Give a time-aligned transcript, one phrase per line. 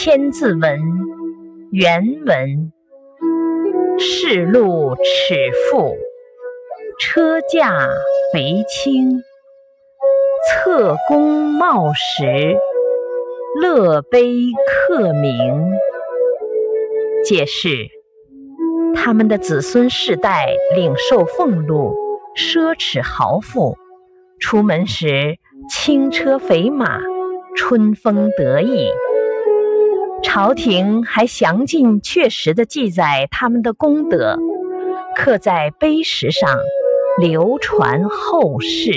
[0.00, 0.78] 千字文
[1.72, 2.72] 原文：
[3.98, 5.96] 世路尺富，
[7.00, 7.76] 车驾
[8.32, 9.20] 肥轻，
[10.46, 12.56] 侧弓茂实，
[13.60, 14.22] 乐碑
[14.68, 15.72] 刻名。
[17.24, 17.88] 解释：
[18.94, 21.92] 他们的子孙世代领受俸禄，
[22.36, 23.76] 奢侈豪富，
[24.38, 25.38] 出门时
[25.68, 27.00] 轻车肥马，
[27.56, 28.88] 春风得意。
[30.40, 34.38] 朝廷还详尽确实地记载他们的功德，
[35.16, 36.56] 刻在碑石上，
[37.20, 38.92] 流传后世。